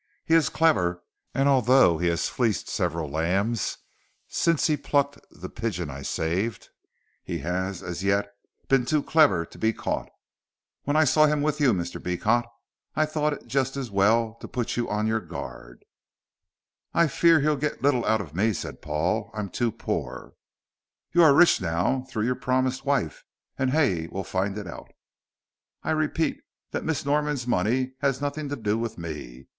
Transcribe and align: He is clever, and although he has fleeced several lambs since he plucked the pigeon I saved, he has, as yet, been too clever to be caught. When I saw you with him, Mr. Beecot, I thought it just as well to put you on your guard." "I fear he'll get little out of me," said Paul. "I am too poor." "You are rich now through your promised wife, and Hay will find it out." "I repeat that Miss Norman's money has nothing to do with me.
He 0.25 0.33
is 0.33 0.49
clever, 0.49 1.03
and 1.35 1.47
although 1.47 1.99
he 1.99 2.07
has 2.07 2.27
fleeced 2.27 2.67
several 2.67 3.07
lambs 3.07 3.77
since 4.27 4.65
he 4.65 4.75
plucked 4.75 5.19
the 5.29 5.47
pigeon 5.47 5.91
I 5.91 6.01
saved, 6.01 6.69
he 7.23 7.37
has, 7.45 7.83
as 7.83 8.03
yet, 8.03 8.33
been 8.67 8.83
too 8.83 9.03
clever 9.03 9.45
to 9.45 9.57
be 9.59 9.71
caught. 9.73 10.09
When 10.85 10.95
I 10.95 11.03
saw 11.03 11.27
you 11.27 11.37
with 11.39 11.59
him, 11.59 11.77
Mr. 11.77 12.01
Beecot, 12.01 12.47
I 12.95 13.05
thought 13.05 13.33
it 13.33 13.45
just 13.45 13.77
as 13.77 13.91
well 13.91 14.37
to 14.41 14.47
put 14.47 14.75
you 14.75 14.89
on 14.89 15.05
your 15.05 15.19
guard." 15.19 15.85
"I 16.95 17.05
fear 17.05 17.39
he'll 17.41 17.55
get 17.55 17.83
little 17.83 18.03
out 18.05 18.21
of 18.21 18.33
me," 18.33 18.53
said 18.53 18.81
Paul. 18.81 19.29
"I 19.35 19.39
am 19.41 19.49
too 19.49 19.71
poor." 19.71 20.33
"You 21.11 21.21
are 21.21 21.31
rich 21.31 21.61
now 21.61 22.07
through 22.09 22.25
your 22.25 22.33
promised 22.33 22.85
wife, 22.87 23.23
and 23.55 23.69
Hay 23.69 24.07
will 24.07 24.23
find 24.23 24.57
it 24.57 24.65
out." 24.65 24.91
"I 25.83 25.91
repeat 25.91 26.41
that 26.71 26.83
Miss 26.83 27.05
Norman's 27.05 27.45
money 27.45 27.93
has 27.99 28.19
nothing 28.19 28.49
to 28.49 28.55
do 28.55 28.79
with 28.79 28.97
me. 28.97 29.45